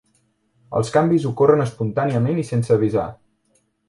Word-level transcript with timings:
Els 0.77 0.87
canvis 0.95 1.27
ocorren 1.31 1.61
espontàniament 1.65 2.39
i 2.45 2.47
sense 2.53 2.73
avisar. 2.77 3.05